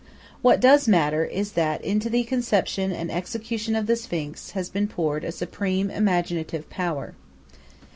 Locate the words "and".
2.91-3.11